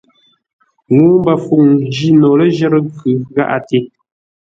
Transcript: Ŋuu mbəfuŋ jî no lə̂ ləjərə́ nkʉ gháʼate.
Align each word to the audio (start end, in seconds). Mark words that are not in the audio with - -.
Ŋuu 0.93 1.15
mbəfuŋ 1.21 1.63
jî 1.93 2.07
no 2.19 2.29
lə̂ 2.37 2.37
ləjərə́ 2.49 2.81
nkʉ 2.85 3.11
gháʼate. 3.33 3.79